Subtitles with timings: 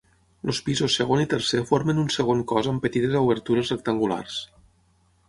[0.51, 4.39] Els pisos segon i tercer formen un segon cos amb petites obertures rectangulars.